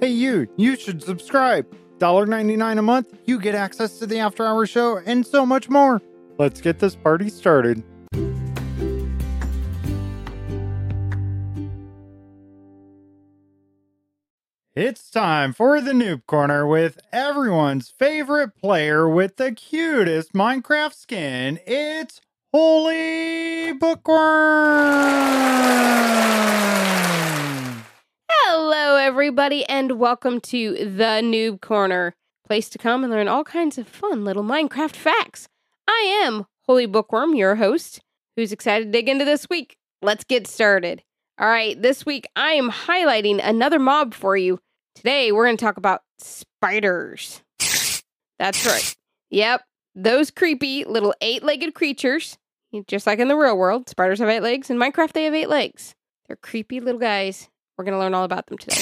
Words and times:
Hey, 0.00 0.10
you, 0.10 0.46
you 0.56 0.76
should 0.76 1.02
subscribe. 1.02 1.66
$1.99 1.98 2.78
a 2.78 2.82
month, 2.82 3.18
you 3.26 3.40
get 3.40 3.56
access 3.56 3.98
to 3.98 4.06
the 4.06 4.20
After 4.20 4.46
Hours 4.46 4.70
show 4.70 4.98
and 4.98 5.26
so 5.26 5.44
much 5.44 5.68
more. 5.68 6.00
Let's 6.38 6.60
get 6.60 6.78
this 6.78 6.94
party 6.94 7.28
started. 7.28 7.82
It's 14.76 15.10
time 15.10 15.52
for 15.52 15.80
the 15.80 15.90
Noob 15.90 16.26
Corner 16.26 16.64
with 16.64 17.00
everyone's 17.12 17.90
favorite 17.90 18.54
player 18.54 19.08
with 19.08 19.34
the 19.34 19.50
cutest 19.50 20.32
Minecraft 20.32 20.94
skin. 20.94 21.58
It's 21.66 22.20
Holy 22.52 23.72
Bookworm! 23.72 25.18
Everybody, 29.18 29.64
and 29.64 29.98
welcome 29.98 30.40
to 30.42 30.74
the 30.74 31.20
Noob 31.24 31.60
Corner, 31.60 32.14
place 32.46 32.68
to 32.68 32.78
come 32.78 33.02
and 33.02 33.12
learn 33.12 33.26
all 33.26 33.42
kinds 33.42 33.76
of 33.76 33.88
fun 33.88 34.24
little 34.24 34.44
Minecraft 34.44 34.94
facts. 34.94 35.48
I 35.88 36.22
am 36.24 36.46
Holy 36.68 36.86
Bookworm, 36.86 37.34
your 37.34 37.56
host, 37.56 37.98
who's 38.36 38.52
excited 38.52 38.84
to 38.84 38.90
dig 38.92 39.08
into 39.08 39.24
this 39.24 39.48
week. 39.50 39.76
Let's 40.02 40.22
get 40.22 40.46
started. 40.46 41.02
All 41.36 41.48
right, 41.48 41.82
this 41.82 42.06
week 42.06 42.28
I 42.36 42.52
am 42.52 42.70
highlighting 42.70 43.40
another 43.42 43.80
mob 43.80 44.14
for 44.14 44.36
you. 44.36 44.60
Today 44.94 45.32
we're 45.32 45.46
going 45.46 45.56
to 45.56 45.64
talk 45.64 45.78
about 45.78 46.02
spiders. 46.18 47.42
That's 48.38 48.64
right. 48.64 48.96
Yep, 49.30 49.62
those 49.96 50.30
creepy 50.30 50.84
little 50.84 51.12
eight 51.20 51.42
legged 51.42 51.74
creatures, 51.74 52.38
just 52.86 53.04
like 53.04 53.18
in 53.18 53.26
the 53.26 53.34
real 53.36 53.58
world. 53.58 53.88
Spiders 53.88 54.20
have 54.20 54.28
eight 54.28 54.44
legs. 54.44 54.70
In 54.70 54.78
Minecraft, 54.78 55.10
they 55.12 55.24
have 55.24 55.34
eight 55.34 55.48
legs. 55.48 55.96
They're 56.28 56.36
creepy 56.36 56.78
little 56.78 57.00
guys. 57.00 57.48
We're 57.78 57.84
going 57.84 57.94
to 57.94 58.00
learn 58.00 58.14
all 58.14 58.24
about 58.24 58.48
them 58.48 58.58
today. 58.58 58.80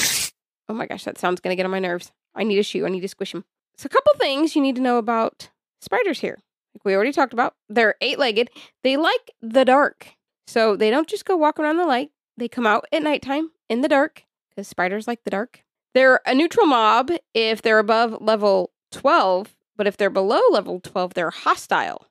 Oh 0.67 0.73
my 0.73 0.87
gosh, 0.87 1.03
that 1.05 1.17
sound's 1.17 1.39
going 1.39 1.51
to 1.51 1.55
get 1.55 1.65
on 1.65 1.71
my 1.71 1.79
nerves. 1.79 2.11
I 2.35 2.43
need 2.43 2.59
a 2.59 2.63
shoe. 2.63 2.85
I 2.85 2.89
need 2.89 3.01
to 3.01 3.07
squish 3.07 3.31
them. 3.31 3.45
So, 3.77 3.85
a 3.85 3.89
couple 3.89 4.11
things 4.17 4.55
you 4.55 4.61
need 4.61 4.75
to 4.75 4.81
know 4.81 4.97
about 4.97 5.49
spiders 5.81 6.19
here. 6.19 6.39
Like 6.73 6.83
we 6.83 6.95
already 6.95 7.13
talked 7.13 7.31
about, 7.31 7.53
they're 7.69 7.95
eight 8.01 8.19
legged. 8.19 8.49
They 8.83 8.97
like 8.97 9.31
the 9.41 9.63
dark. 9.63 10.15
So, 10.47 10.75
they 10.75 10.89
don't 10.89 11.07
just 11.07 11.25
go 11.25 11.37
walk 11.37 11.59
around 11.59 11.77
the 11.77 11.85
light, 11.85 12.11
they 12.37 12.47
come 12.47 12.67
out 12.67 12.85
at 12.91 13.03
nighttime 13.03 13.51
in 13.69 13.81
the 13.81 13.87
dark 13.87 14.23
because 14.49 14.67
spiders 14.67 15.07
like 15.07 15.23
the 15.23 15.29
dark. 15.29 15.63
They're 15.93 16.19
a 16.25 16.35
neutral 16.35 16.65
mob 16.65 17.11
if 17.33 17.61
they're 17.61 17.79
above 17.79 18.21
level 18.21 18.71
12, 18.91 19.55
but 19.75 19.87
if 19.87 19.97
they're 19.97 20.09
below 20.09 20.41
level 20.51 20.79
12, 20.79 21.13
they're 21.13 21.31
hostile. 21.31 22.07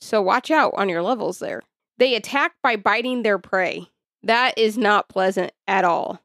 So 0.00 0.22
watch 0.22 0.50
out 0.50 0.72
on 0.76 0.88
your 0.88 1.02
levels 1.02 1.38
there. 1.38 1.62
They 1.98 2.14
attack 2.14 2.52
by 2.62 2.76
biting 2.76 3.22
their 3.22 3.38
prey. 3.38 3.88
That 4.22 4.58
is 4.58 4.76
not 4.76 5.08
pleasant 5.08 5.52
at 5.66 5.84
all. 5.84 6.20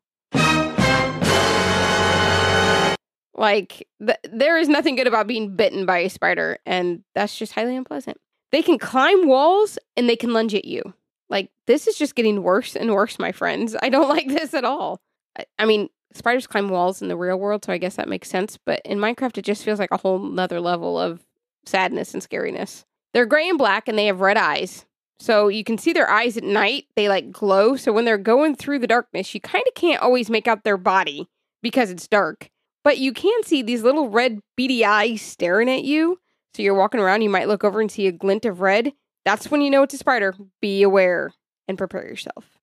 Like, 3.36 3.88
th- 4.00 4.20
there 4.32 4.58
is 4.58 4.70
nothing 4.70 4.96
good 4.96 5.08
about 5.08 5.28
being 5.28 5.56
bitten 5.56 5.86
by 5.86 6.00
a 6.00 6.10
spider, 6.10 6.60
and 6.66 7.04
that's 7.16 7.38
just 7.38 7.54
highly 7.54 7.76
unpleasant. 7.76 8.18
They 8.52 8.62
can 8.62 8.78
climb 8.78 9.28
walls 9.28 9.80
and 9.98 10.08
they 10.08 10.16
can 10.16 10.34
lunge 10.34 10.54
at 10.54 10.66
you. 10.66 10.94
Like, 11.30 11.50
this 11.66 11.88
is 11.88 11.98
just 11.98 12.16
getting 12.16 12.44
worse 12.44 12.76
and 12.76 12.94
worse, 12.94 13.18
my 13.18 13.32
friends. 13.32 13.76
I 13.82 13.90
don't 13.90 14.10
like 14.16 14.28
this 14.28 14.54
at 14.54 14.66
all. 14.66 15.02
I, 15.38 15.46
I 15.58 15.66
mean, 15.66 15.90
spiders 16.14 16.46
climb 16.48 16.70
walls 16.70 17.02
in 17.02 17.08
the 17.08 17.18
real 17.18 17.38
world, 17.38 17.66
so 17.66 17.74
I 17.74 17.80
guess 17.80 17.96
that 17.96 18.08
makes 18.08 18.30
sense. 18.30 18.58
But 18.64 18.82
in 18.86 19.00
Minecraft, 19.00 19.40
it 19.40 19.46
just 19.46 19.64
feels 19.64 19.80
like 19.80 19.92
a 19.92 19.98
whole 19.98 20.20
nother 20.20 20.62
level 20.62 21.00
of 21.00 21.26
sadness 21.66 22.14
and 22.14 22.22
scariness. 22.22 22.86
They're 23.14 23.26
gray 23.26 23.50
and 23.50 23.58
black 23.58 23.88
and 23.88 23.98
they 23.98 24.06
have 24.08 24.22
red 24.22 24.38
eyes. 24.38 24.86
So 25.20 25.48
you 25.48 25.64
can 25.64 25.78
see 25.78 25.94
their 25.94 26.10
eyes 26.10 26.38
at 26.38 26.44
night. 26.44 26.86
They 26.96 27.08
like 27.08 27.32
glow. 27.32 27.76
So 27.76 27.94
when 27.94 28.06
they're 28.06 28.18
going 28.18 28.56
through 28.56 28.80
the 28.80 28.88
darkness, 28.88 29.34
you 29.34 29.40
kind 29.40 29.64
of 29.68 29.74
can't 29.74 30.02
always 30.02 30.30
make 30.30 30.48
out 30.48 30.64
their 30.64 30.78
body 30.78 31.28
because 31.62 31.90
it's 31.90 32.08
dark. 32.08 32.50
But 32.84 32.98
you 32.98 33.14
can 33.14 33.44
see 33.44 33.62
these 33.62 33.84
little 33.84 34.10
red 34.10 34.40
beady 34.58 34.84
eyes 34.84 35.22
staring 35.22 35.70
at 35.70 35.84
you. 35.84 36.20
So 36.56 36.62
you're 36.62 36.76
walking 36.76 37.00
around, 37.00 37.22
you 37.22 37.30
might 37.30 37.48
look 37.48 37.64
over 37.64 37.80
and 37.80 37.90
see 37.92 38.08
a 38.08 38.12
glint 38.12 38.46
of 38.46 38.62
red. 38.62 38.92
That's 39.26 39.50
when 39.50 39.62
you 39.62 39.70
know 39.70 39.84
it's 39.84 39.94
a 39.94 39.98
spider. 39.98 40.36
Be 40.62 40.84
aware 40.84 41.34
and 41.68 41.78
prepare 41.78 42.06
yourself. 42.06 42.60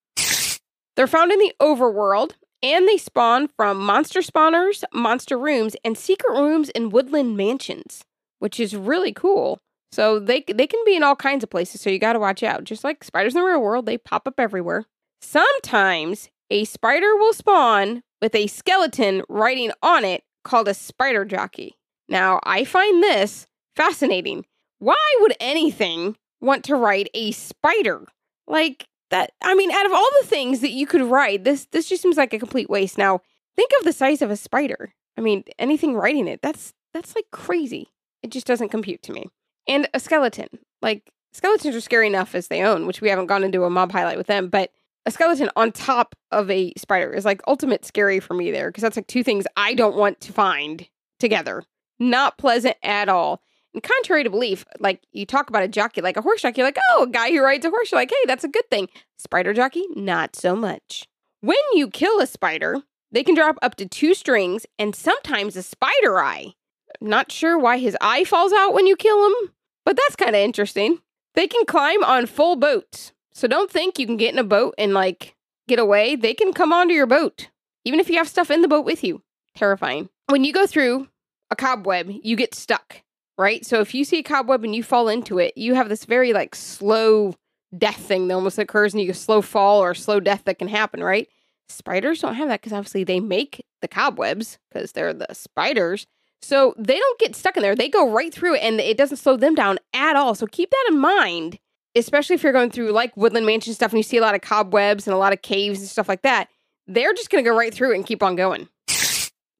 They're 0.96 1.06
found 1.06 1.32
in 1.32 1.38
the 1.38 1.54
overworld 1.60 2.32
and 2.62 2.86
they 2.86 2.98
spawn 2.98 3.48
from 3.48 3.78
monster 3.78 4.20
spawners, 4.20 4.84
monster 4.92 5.38
rooms, 5.38 5.74
and 5.82 5.96
secret 5.96 6.38
rooms 6.38 6.68
in 6.70 6.90
woodland 6.90 7.36
mansions, 7.36 8.04
which 8.38 8.60
is 8.60 8.76
really 8.76 9.12
cool. 9.12 9.60
So 9.92 10.20
they 10.20 10.44
they 10.46 10.66
can 10.66 10.80
be 10.86 10.96
in 10.96 11.02
all 11.02 11.16
kinds 11.16 11.42
of 11.42 11.50
places, 11.50 11.80
so 11.80 11.90
you 11.90 11.98
got 11.98 12.12
to 12.12 12.20
watch 12.20 12.42
out. 12.42 12.64
Just 12.64 12.84
like 12.84 13.02
spiders 13.02 13.34
in 13.34 13.40
the 13.40 13.46
real 13.46 13.60
world, 13.60 13.86
they 13.86 13.98
pop 13.98 14.28
up 14.28 14.38
everywhere. 14.38 14.84
Sometimes 15.20 16.30
a 16.50 16.64
spider 16.64 17.16
will 17.16 17.32
spawn 17.32 18.02
with 18.22 18.34
a 18.34 18.46
skeleton 18.46 19.22
riding 19.28 19.72
on 19.82 20.04
it 20.04 20.22
called 20.44 20.68
a 20.68 20.74
spider 20.74 21.24
jockey. 21.24 21.76
Now, 22.08 22.40
I 22.44 22.64
find 22.64 23.02
this 23.02 23.46
fascinating. 23.76 24.46
Why 24.78 25.16
would 25.20 25.34
anything 25.40 26.16
want 26.40 26.64
to 26.64 26.76
ride 26.76 27.10
a 27.14 27.32
spider? 27.32 28.06
Like 28.46 28.86
that 29.10 29.32
I 29.42 29.54
mean, 29.54 29.70
out 29.72 29.86
of 29.86 29.92
all 29.92 30.08
the 30.20 30.26
things 30.26 30.60
that 30.60 30.70
you 30.70 30.86
could 30.86 31.02
ride, 31.02 31.44
this 31.44 31.66
this 31.72 31.88
just 31.88 32.02
seems 32.02 32.16
like 32.16 32.32
a 32.32 32.38
complete 32.38 32.70
waste. 32.70 32.96
Now, 32.96 33.20
think 33.56 33.70
of 33.78 33.84
the 33.84 33.92
size 33.92 34.22
of 34.22 34.30
a 34.30 34.36
spider. 34.36 34.94
I 35.16 35.20
mean, 35.20 35.44
anything 35.58 35.94
riding 35.94 36.28
it, 36.28 36.40
that's 36.42 36.74
that's 36.94 37.14
like 37.14 37.26
crazy. 37.32 37.88
It 38.22 38.30
just 38.30 38.46
doesn't 38.46 38.68
compute 38.68 39.02
to 39.02 39.12
me. 39.12 39.30
And 39.70 39.88
a 39.94 40.00
skeleton. 40.00 40.48
Like 40.82 41.10
skeletons 41.32 41.74
are 41.74 41.80
scary 41.80 42.08
enough 42.08 42.34
as 42.34 42.48
they 42.48 42.62
own, 42.62 42.86
which 42.86 43.00
we 43.00 43.08
haven't 43.08 43.26
gone 43.26 43.44
into 43.44 43.64
a 43.64 43.70
mob 43.70 43.92
highlight 43.92 44.18
with 44.18 44.26
them, 44.26 44.48
but 44.48 44.72
a 45.06 45.10
skeleton 45.10 45.48
on 45.56 45.72
top 45.72 46.14
of 46.30 46.50
a 46.50 46.72
spider 46.76 47.12
is 47.12 47.24
like 47.24 47.40
ultimate 47.46 47.84
scary 47.84 48.20
for 48.20 48.34
me 48.34 48.50
there 48.50 48.68
because 48.68 48.82
that's 48.82 48.96
like 48.96 49.06
two 49.06 49.22
things 49.22 49.46
I 49.56 49.74
don't 49.74 49.96
want 49.96 50.20
to 50.22 50.32
find 50.32 50.86
together. 51.18 51.62
Not 51.98 52.36
pleasant 52.36 52.76
at 52.82 53.08
all. 53.08 53.40
And 53.72 53.82
contrary 53.82 54.24
to 54.24 54.30
belief, 54.30 54.64
like 54.80 55.00
you 55.12 55.24
talk 55.24 55.48
about 55.48 55.62
a 55.62 55.68
jockey, 55.68 56.00
like 56.00 56.16
a 56.16 56.22
horse 56.22 56.42
jockey, 56.42 56.62
like, 56.62 56.78
oh, 56.90 57.04
a 57.04 57.08
guy 57.08 57.30
who 57.30 57.42
rides 57.42 57.64
a 57.64 57.70
horse, 57.70 57.92
you're 57.92 58.00
like, 58.00 58.10
hey, 58.10 58.26
that's 58.26 58.44
a 58.44 58.48
good 58.48 58.68
thing. 58.68 58.88
Spider 59.16 59.54
jockey, 59.54 59.86
not 59.94 60.34
so 60.34 60.56
much. 60.56 61.06
When 61.40 61.56
you 61.74 61.88
kill 61.88 62.20
a 62.20 62.26
spider, 62.26 62.82
they 63.12 63.22
can 63.22 63.34
drop 63.34 63.58
up 63.62 63.76
to 63.76 63.86
two 63.86 64.14
strings 64.14 64.66
and 64.78 64.94
sometimes 64.94 65.56
a 65.56 65.62
spider 65.62 66.18
eye. 66.18 66.54
Not 67.00 67.30
sure 67.30 67.58
why 67.58 67.78
his 67.78 67.96
eye 68.00 68.24
falls 68.24 68.52
out 68.52 68.74
when 68.74 68.86
you 68.86 68.96
kill 68.96 69.24
him, 69.26 69.52
but 69.84 69.96
that's 69.96 70.16
kind 70.16 70.36
of 70.36 70.40
interesting. 70.40 71.00
They 71.34 71.46
can 71.46 71.64
climb 71.66 72.02
on 72.04 72.26
full 72.26 72.56
boats. 72.56 73.12
So 73.32 73.46
don't 73.46 73.70
think 73.70 73.98
you 73.98 74.06
can 74.06 74.16
get 74.16 74.32
in 74.32 74.38
a 74.38 74.44
boat 74.44 74.74
and 74.76 74.92
like 74.92 75.36
get 75.68 75.78
away. 75.78 76.16
They 76.16 76.34
can 76.34 76.52
come 76.52 76.72
onto 76.72 76.94
your 76.94 77.06
boat, 77.06 77.48
even 77.84 78.00
if 78.00 78.10
you 78.10 78.16
have 78.16 78.28
stuff 78.28 78.50
in 78.50 78.62
the 78.62 78.68
boat 78.68 78.84
with 78.84 79.04
you. 79.04 79.22
Terrifying. 79.56 80.08
When 80.28 80.44
you 80.44 80.52
go 80.52 80.66
through 80.66 81.08
a 81.50 81.56
cobweb, 81.56 82.10
you 82.22 82.36
get 82.36 82.54
stuck 82.54 83.02
right? 83.40 83.64
So 83.64 83.80
if 83.80 83.94
you 83.94 84.04
see 84.04 84.18
a 84.18 84.22
cobweb 84.22 84.64
and 84.64 84.76
you 84.76 84.82
fall 84.82 85.08
into 85.08 85.38
it, 85.38 85.56
you 85.56 85.74
have 85.74 85.88
this 85.88 86.04
very 86.04 86.34
like 86.34 86.54
slow 86.54 87.34
death 87.76 87.96
thing 87.96 88.28
that 88.28 88.34
almost 88.34 88.58
occurs 88.58 88.92
and 88.92 89.00
you 89.00 89.06
get 89.06 89.16
slow 89.16 89.40
fall 89.40 89.82
or 89.82 89.94
slow 89.94 90.20
death 90.20 90.42
that 90.44 90.58
can 90.58 90.68
happen, 90.68 91.02
right? 91.02 91.26
Spiders 91.66 92.20
don't 92.20 92.34
have 92.34 92.48
that 92.48 92.60
because 92.60 92.74
obviously 92.74 93.02
they 93.02 93.18
make 93.18 93.64
the 93.80 93.88
cobwebs 93.88 94.58
because 94.68 94.92
they're 94.92 95.14
the 95.14 95.32
spiders. 95.32 96.06
So 96.42 96.74
they 96.78 96.98
don't 96.98 97.18
get 97.18 97.36
stuck 97.36 97.56
in 97.56 97.62
there. 97.62 97.76
They 97.76 97.88
go 97.88 98.10
right 98.10 98.32
through 98.32 98.56
it 98.56 98.62
and 98.62 98.80
it 98.80 98.96
doesn't 98.96 99.18
slow 99.18 99.36
them 99.36 99.54
down 99.54 99.78
at 99.92 100.16
all. 100.16 100.34
So 100.34 100.46
keep 100.46 100.70
that 100.70 100.86
in 100.90 100.98
mind, 100.98 101.58
especially 101.94 102.34
if 102.34 102.42
you're 102.42 102.52
going 102.52 102.70
through 102.70 102.92
like 102.92 103.16
Woodland 103.16 103.46
Mansion 103.46 103.74
stuff 103.74 103.92
and 103.92 103.98
you 103.98 104.02
see 104.02 104.16
a 104.16 104.22
lot 104.22 104.34
of 104.34 104.40
cobwebs 104.40 105.06
and 105.06 105.14
a 105.14 105.18
lot 105.18 105.32
of 105.32 105.42
caves 105.42 105.80
and 105.80 105.88
stuff 105.88 106.08
like 106.08 106.22
that. 106.22 106.48
They're 106.86 107.12
just 107.12 107.30
going 107.30 107.44
to 107.44 107.50
go 107.50 107.56
right 107.56 107.72
through 107.72 107.92
it 107.92 107.96
and 107.96 108.06
keep 108.06 108.22
on 108.22 108.36
going. 108.36 108.68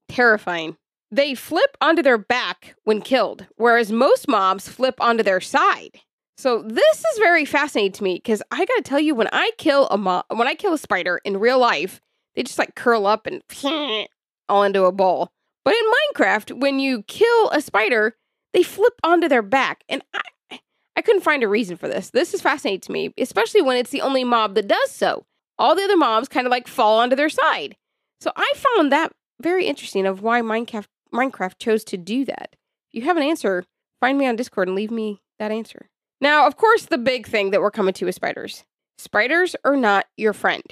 Terrifying. 0.09 0.75
They 1.11 1.35
flip 1.35 1.77
onto 1.81 2.01
their 2.01 2.17
back 2.17 2.75
when 2.83 3.01
killed, 3.01 3.45
whereas 3.57 3.91
most 3.91 4.27
mobs 4.27 4.67
flip 4.67 4.95
onto 4.99 5.23
their 5.23 5.41
side. 5.41 5.99
So 6.37 6.63
this 6.63 6.97
is 6.97 7.19
very 7.19 7.45
fascinating 7.45 7.91
to 7.93 8.03
me 8.03 8.15
because 8.15 8.41
I 8.49 8.65
gotta 8.65 8.81
tell 8.81 8.99
you, 8.99 9.13
when 9.13 9.29
I 9.31 9.51
kill 9.57 9.87
a 9.89 9.97
mob, 9.97 10.25
when 10.29 10.47
I 10.47 10.55
kill 10.55 10.73
a 10.73 10.77
spider 10.77 11.19
in 11.23 11.37
real 11.37 11.59
life, 11.59 12.01
they 12.33 12.43
just 12.43 12.57
like 12.57 12.75
curl 12.75 13.05
up 13.05 13.27
and 13.27 13.43
all 14.49 14.63
into 14.63 14.85
a 14.85 14.91
ball. 14.91 15.31
But 15.63 15.75
in 15.75 15.91
Minecraft, 16.15 16.59
when 16.59 16.79
you 16.79 17.03
kill 17.03 17.49
a 17.49 17.61
spider, 17.61 18.15
they 18.53 18.63
flip 18.63 18.93
onto 19.03 19.27
their 19.27 19.41
back, 19.41 19.83
and 19.87 20.01
I, 20.13 20.59
I 20.95 21.01
couldn't 21.01 21.21
find 21.21 21.43
a 21.43 21.47
reason 21.47 21.77
for 21.77 21.87
this. 21.87 22.09
This 22.09 22.33
is 22.33 22.41
fascinating 22.41 22.81
to 22.81 22.91
me, 22.91 23.13
especially 23.17 23.61
when 23.61 23.77
it's 23.77 23.91
the 23.91 24.01
only 24.01 24.23
mob 24.23 24.55
that 24.55 24.67
does 24.67 24.91
so. 24.91 25.25
All 25.57 25.75
the 25.75 25.83
other 25.83 25.97
mobs 25.97 26.27
kind 26.27 26.47
of 26.47 26.51
like 26.51 26.67
fall 26.67 26.99
onto 26.99 27.15
their 27.15 27.29
side. 27.29 27.77
So 28.19 28.31
I 28.35 28.53
found 28.55 28.91
that 28.91 29.11
very 29.41 29.65
interesting 29.65 30.05
of 30.05 30.21
why 30.21 30.41
Minecraft 30.41 30.87
Minecraft 31.13 31.57
chose 31.59 31.83
to 31.85 31.97
do 31.97 32.23
that. 32.25 32.55
If 32.93 32.93
you 32.93 33.01
have 33.03 33.17
an 33.17 33.23
answer, 33.23 33.65
find 33.99 34.17
me 34.17 34.27
on 34.27 34.35
Discord 34.35 34.67
and 34.67 34.75
leave 34.75 34.91
me 34.91 35.21
that 35.39 35.51
answer. 35.51 35.89
Now, 36.21 36.47
of 36.47 36.55
course, 36.55 36.85
the 36.85 36.97
big 36.97 37.27
thing 37.27 37.51
that 37.51 37.61
we're 37.61 37.71
coming 37.71 37.93
to 37.95 38.07
is 38.07 38.15
spiders. 38.15 38.63
Spiders 38.97 39.55
are 39.65 39.75
not 39.75 40.05
your 40.15 40.33
friend, 40.33 40.63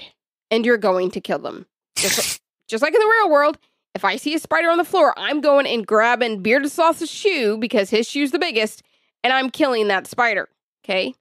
and 0.50 0.64
you're 0.64 0.78
going 0.78 1.10
to 1.10 1.20
kill 1.20 1.40
them. 1.40 1.66
Just, 1.96 2.40
just 2.68 2.82
like 2.82 2.94
in 2.94 3.00
the 3.00 3.14
real 3.20 3.30
world, 3.30 3.58
if 3.94 4.04
I 4.04 4.16
see 4.16 4.34
a 4.34 4.38
spider 4.38 4.70
on 4.70 4.78
the 4.78 4.84
floor, 4.84 5.14
I'm 5.16 5.40
going 5.40 5.66
and 5.66 5.86
grabbing 5.86 6.42
Bearded 6.42 6.70
Sloth's 6.70 7.10
shoe 7.10 7.58
because 7.58 7.90
his 7.90 8.08
shoe's 8.08 8.30
the 8.30 8.38
biggest, 8.38 8.82
and 9.24 9.32
I'm 9.32 9.50
killing 9.50 9.88
that 9.88 10.06
spider. 10.06 10.48
Okay? 10.84 11.14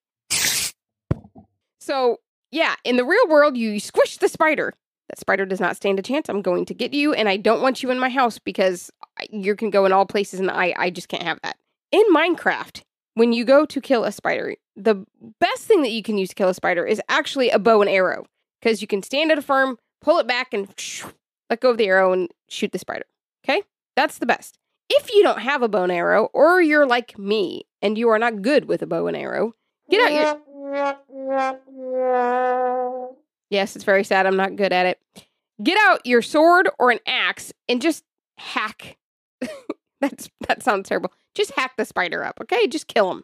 So, 1.80 2.20
yeah, 2.52 2.76
in 2.84 2.98
the 2.98 3.06
real 3.06 3.28
world, 3.28 3.58
you 3.58 3.80
squish 3.80 4.18
the 4.18 4.30
spider. 4.30 4.74
That 5.10 5.20
spider 5.20 5.46
does 5.46 5.60
not 5.60 5.76
stand 5.76 5.98
a 5.98 6.04
chance. 6.04 6.30
I'm 6.30 6.44
going 6.44 6.66
to 6.66 6.74
get 6.76 6.94
you, 6.94 7.14
and 7.14 7.28
I 7.28 7.38
don't 7.38 7.62
want 7.62 7.82
you 7.82 7.90
in 7.90 8.00
my 8.00 8.10
house 8.10 8.38
because 8.38 8.92
you 9.32 9.56
can 9.56 9.72
go 9.72 9.86
in 9.86 9.92
all 9.92 10.06
places, 10.06 10.40
and 10.40 10.52
I, 10.52 10.76
I 10.78 10.90
just 10.92 11.10
can't 11.10 11.24
have 11.24 11.40
that. 11.42 11.58
In 11.92 12.04
Minecraft, 12.14 12.84
when 13.16 13.34
you 13.34 13.44
go 13.44 13.66
to 13.66 13.82
kill 13.82 14.04
a 14.04 14.12
spider, 14.12 14.56
the 14.76 15.04
best 15.40 15.64
thing 15.64 15.82
that 15.82 15.90
you 15.92 16.04
can 16.04 16.20
use 16.20 16.30
to 16.30 16.36
kill 16.36 16.50
a 16.50 16.54
spider 16.54 16.86
is 16.86 17.02
actually 17.10 17.50
a 17.50 17.58
bow 17.58 17.82
and 17.82 17.90
arrow 17.90 18.26
because 18.62 18.82
you 18.82 18.88
can 18.88 19.02
stand 19.02 19.32
at 19.32 19.40
a 19.40 19.42
firm, 19.42 19.78
pull 20.00 20.20
it 20.20 20.28
back, 20.28 20.54
and 20.54 20.70
let 21.50 21.62
go 21.62 21.72
of 21.72 21.78
the 21.78 21.88
arrow 21.88 22.14
and 22.14 22.30
shoot 22.48 22.72
the 22.72 22.80
spider. 22.80 23.06
Okay? 23.44 23.64
That's 23.96 24.20
the 24.20 24.26
best. 24.26 24.58
If 24.90 25.14
you 25.14 25.24
don't 25.24 25.40
have 25.40 25.62
a 25.62 25.68
bow 25.68 25.84
and 25.84 25.92
arrow, 25.92 26.30
or 26.34 26.62
you're 26.62 26.86
like 26.86 27.18
me 27.18 27.66
and 27.82 27.98
you 27.98 28.10
are 28.10 28.20
not 28.20 28.42
good 28.42 28.66
with 28.66 28.82
a 28.82 28.88
bow 28.88 29.08
and 29.08 29.16
arrow, 29.18 29.54
get 29.90 30.02
out 30.02 30.14
your. 30.14 30.42
Yes, 33.50 33.76
it's 33.76 33.86
very 33.86 34.04
sad. 34.04 34.26
I'm 34.26 34.38
not 34.38 34.56
good 34.56 34.74
at 34.74 34.86
it. 34.86 35.00
Get 35.62 35.78
out 35.88 36.06
your 36.06 36.22
sword 36.22 36.70
or 36.80 36.92
an 36.92 37.00
axe 37.06 37.52
and 37.68 37.82
just 37.82 38.04
hack. 38.38 38.98
That's 40.02 40.30
that 40.48 40.64
sounds 40.64 40.88
terrible. 40.88 41.12
Just 41.36 41.52
hack 41.52 41.74
the 41.78 41.86
spider 41.86 42.24
up, 42.24 42.40
okay? 42.42 42.68
Just 42.68 42.88
kill 42.88 43.12
him. 43.12 43.24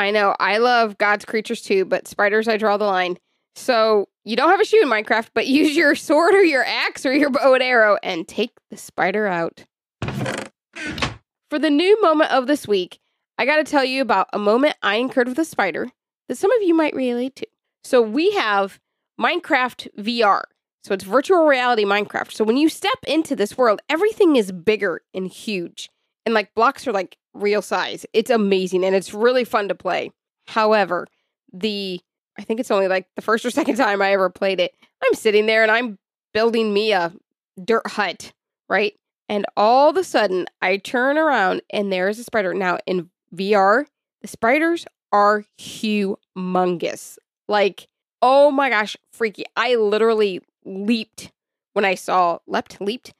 I 0.00 0.12
know 0.12 0.36
I 0.38 0.58
love 0.58 0.98
God's 0.98 1.24
creatures 1.24 1.62
too, 1.62 1.84
but 1.84 2.06
spiders 2.06 2.46
I 2.46 2.56
draw 2.56 2.76
the 2.76 2.84
line. 2.84 3.18
So 3.58 4.08
you 4.24 4.36
don't 4.36 4.50
have 4.50 4.60
a 4.60 4.64
shoe 4.64 4.80
in 4.80 4.88
Minecraft, 4.88 5.30
but 5.34 5.46
use 5.48 5.76
your 5.76 5.94
sword 5.94 6.34
or 6.34 6.42
your 6.42 6.64
axe 6.64 7.04
or 7.04 7.12
your 7.12 7.30
bow 7.30 7.54
and 7.54 7.62
arrow 7.62 7.98
and 8.02 8.26
take 8.26 8.52
the 8.70 8.76
spider 8.76 9.26
out. 9.26 9.64
For 11.50 11.58
the 11.58 11.68
Noob 11.68 12.00
moment 12.00 12.30
of 12.30 12.46
this 12.46 12.68
week, 12.68 13.00
I 13.36 13.44
got 13.44 13.56
to 13.56 13.64
tell 13.64 13.84
you 13.84 14.00
about 14.00 14.28
a 14.32 14.38
moment 14.38 14.76
I 14.82 14.96
incurred 14.96 15.28
with 15.28 15.38
a 15.38 15.44
spider 15.44 15.88
that 16.28 16.36
some 16.36 16.52
of 16.52 16.62
you 16.62 16.74
might 16.74 16.94
relate 16.94 17.36
to. 17.36 17.46
So 17.84 18.00
we 18.00 18.30
have 18.32 18.78
Minecraft 19.20 19.88
VR. 19.98 20.42
So 20.84 20.94
it's 20.94 21.04
virtual 21.04 21.46
reality 21.46 21.84
Minecraft. 21.84 22.32
So 22.32 22.44
when 22.44 22.56
you 22.56 22.68
step 22.68 22.98
into 23.06 23.34
this 23.34 23.58
world, 23.58 23.80
everything 23.88 24.36
is 24.36 24.52
bigger 24.52 25.02
and 25.12 25.26
huge. 25.26 25.90
And 26.24 26.34
like 26.34 26.54
blocks 26.54 26.86
are 26.86 26.92
like 26.92 27.16
real 27.34 27.62
size. 27.62 28.06
It's 28.12 28.30
amazing 28.30 28.84
and 28.84 28.94
it's 28.94 29.14
really 29.14 29.44
fun 29.44 29.68
to 29.68 29.74
play. 29.74 30.10
However, 30.46 31.06
the 31.52 32.00
I 32.38 32.42
think 32.42 32.60
it's 32.60 32.70
only 32.70 32.88
like 32.88 33.06
the 33.16 33.22
first 33.22 33.44
or 33.44 33.50
second 33.50 33.76
time 33.76 34.00
I 34.00 34.12
ever 34.12 34.30
played 34.30 34.60
it. 34.60 34.72
I'm 35.04 35.14
sitting 35.14 35.46
there 35.46 35.62
and 35.62 35.72
I'm 35.72 35.98
building 36.32 36.72
me 36.72 36.92
a 36.92 37.12
dirt 37.62 37.86
hut, 37.86 38.32
right? 38.68 38.94
And 39.28 39.44
all 39.56 39.90
of 39.90 39.96
a 39.96 40.04
sudden 40.04 40.46
I 40.62 40.76
turn 40.76 41.18
around 41.18 41.62
and 41.70 41.92
there's 41.92 42.18
a 42.18 42.24
spider. 42.24 42.54
Now 42.54 42.78
in 42.86 43.10
VR, 43.34 43.86
the 44.22 44.28
spiders 44.28 44.86
are 45.12 45.44
humongous. 45.58 47.18
Like, 47.48 47.88
oh 48.22 48.50
my 48.50 48.70
gosh, 48.70 48.96
freaky. 49.12 49.44
I 49.56 49.74
literally 49.74 50.40
leaped 50.64 51.32
when 51.72 51.84
I 51.84 51.94
saw, 51.94 52.38
leapt, 52.46 52.80
leaped 52.80 53.14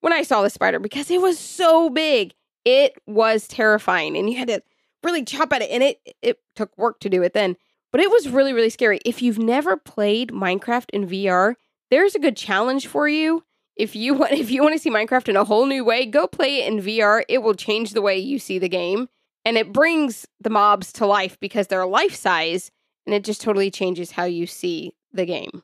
when 0.00 0.12
I 0.12 0.22
saw 0.22 0.42
the 0.42 0.50
spider 0.50 0.78
because 0.78 1.10
it 1.10 1.20
was 1.20 1.38
so 1.38 1.90
big. 1.90 2.34
It 2.64 2.94
was 3.06 3.46
terrifying. 3.46 4.16
And 4.16 4.30
you 4.30 4.38
had 4.38 4.48
to 4.48 4.62
really 5.02 5.24
chop 5.24 5.52
at 5.52 5.62
it. 5.62 5.70
And 5.70 5.82
it, 5.82 6.00
it 6.22 6.38
took 6.56 6.76
work 6.76 7.00
to 7.00 7.10
do 7.10 7.22
it 7.22 7.34
then. 7.34 7.56
But 7.94 8.00
it 8.00 8.10
was 8.10 8.28
really, 8.28 8.52
really 8.52 8.70
scary. 8.70 8.98
If 9.04 9.22
you've 9.22 9.38
never 9.38 9.76
played 9.76 10.32
Minecraft 10.32 10.90
in 10.92 11.06
VR, 11.06 11.54
there's 11.92 12.16
a 12.16 12.18
good 12.18 12.36
challenge 12.36 12.88
for 12.88 13.06
you. 13.06 13.44
If 13.76 13.94
you 13.94 14.14
want 14.18 14.32
if 14.32 14.50
you 14.50 14.62
want 14.64 14.74
to 14.74 14.80
see 14.80 14.90
Minecraft 14.90 15.28
in 15.28 15.36
a 15.36 15.44
whole 15.44 15.64
new 15.66 15.84
way, 15.84 16.04
go 16.04 16.26
play 16.26 16.56
it 16.56 16.72
in 16.72 16.80
VR. 16.80 17.22
It 17.28 17.44
will 17.44 17.54
change 17.54 17.92
the 17.92 18.02
way 18.02 18.18
you 18.18 18.40
see 18.40 18.58
the 18.58 18.68
game. 18.68 19.08
And 19.44 19.56
it 19.56 19.72
brings 19.72 20.26
the 20.40 20.50
mobs 20.50 20.92
to 20.94 21.06
life 21.06 21.38
because 21.38 21.68
they're 21.68 21.86
life 21.86 22.16
size 22.16 22.72
and 23.06 23.14
it 23.14 23.22
just 23.22 23.40
totally 23.40 23.70
changes 23.70 24.10
how 24.10 24.24
you 24.24 24.48
see 24.48 24.92
the 25.12 25.24
game. 25.24 25.62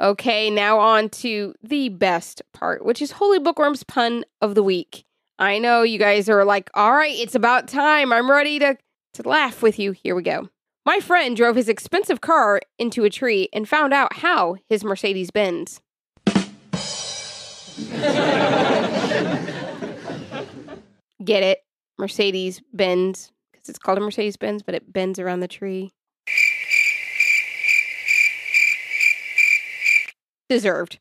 Okay, 0.00 0.48
now 0.48 0.78
on 0.78 1.10
to 1.10 1.54
the 1.62 1.90
best 1.90 2.40
part, 2.54 2.82
which 2.82 3.02
is 3.02 3.10
Holy 3.10 3.38
Bookworm's 3.38 3.82
pun 3.82 4.24
of 4.40 4.54
the 4.54 4.62
week. 4.62 5.04
I 5.38 5.58
know 5.58 5.82
you 5.82 5.98
guys 5.98 6.30
are 6.30 6.46
like, 6.46 6.70
all 6.72 6.94
right, 6.94 7.14
it's 7.14 7.34
about 7.34 7.68
time. 7.68 8.10
I'm 8.10 8.30
ready 8.30 8.58
to, 8.60 8.78
to 9.14 9.28
laugh 9.28 9.62
with 9.62 9.78
you. 9.78 9.92
Here 9.92 10.14
we 10.14 10.22
go. 10.22 10.48
My 10.86 11.00
friend 11.00 11.36
drove 11.36 11.56
his 11.56 11.68
expensive 11.68 12.20
car 12.20 12.60
into 12.78 13.04
a 13.04 13.10
tree 13.10 13.48
and 13.52 13.68
found 13.68 13.92
out 13.92 14.16
how 14.16 14.56
his 14.68 14.82
Mercedes 14.82 15.30
bends. 15.30 15.80
Get 21.24 21.42
it? 21.42 21.58
Mercedes 21.98 22.62
bends 22.72 23.30
because 23.52 23.68
it's 23.68 23.78
called 23.78 23.98
a 23.98 24.00
Mercedes 24.00 24.36
Benz, 24.38 24.62
but 24.62 24.74
it 24.74 24.90
bends 24.90 25.18
around 25.18 25.40
the 25.40 25.48
tree. 25.48 25.92
Deserved. 30.48 30.98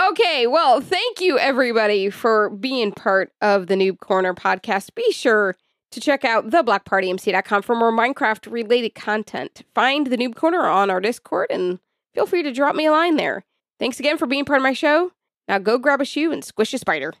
Okay, 0.00 0.46
well, 0.46 0.80
thank 0.80 1.20
you 1.20 1.38
everybody 1.38 2.10
for 2.10 2.48
being 2.50 2.92
part 2.92 3.32
of 3.42 3.66
the 3.66 3.74
Noob 3.74 3.98
Corner 3.98 4.34
podcast. 4.34 4.94
Be 4.94 5.10
sure 5.10 5.56
to 5.96 6.00
check 6.00 6.24
out 6.26 6.50
theblockpartymc.com 6.50 7.62
for 7.62 7.74
more 7.74 7.90
Minecraft 7.90 8.52
related 8.52 8.94
content. 8.94 9.62
Find 9.74 10.06
the 10.06 10.18
Noob 10.18 10.36
Corner 10.36 10.66
on 10.66 10.90
our 10.90 11.00
Discord 11.00 11.46
and 11.50 11.78
feel 12.14 12.26
free 12.26 12.42
to 12.42 12.52
drop 12.52 12.76
me 12.76 12.84
a 12.84 12.92
line 12.92 13.16
there. 13.16 13.44
Thanks 13.80 13.98
again 13.98 14.18
for 14.18 14.26
being 14.26 14.44
part 14.44 14.58
of 14.58 14.62
my 14.62 14.74
show. 14.74 15.12
Now 15.48 15.58
go 15.58 15.78
grab 15.78 16.02
a 16.02 16.04
shoe 16.04 16.32
and 16.32 16.44
squish 16.44 16.74
a 16.74 16.78
spider. 16.78 17.14